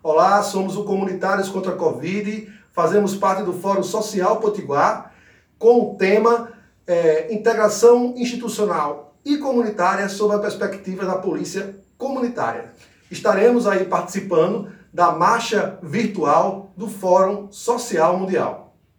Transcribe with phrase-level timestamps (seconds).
[0.00, 5.12] Olá, somos o Comunitários contra a Covid, fazemos parte do Fórum Social Potiguar,
[5.58, 6.52] com o tema
[6.86, 12.72] é, Integração Institucional e Comunitária sob a perspectiva da Polícia Comunitária.
[13.10, 18.67] Estaremos aí participando da marcha virtual do Fórum Social Mundial.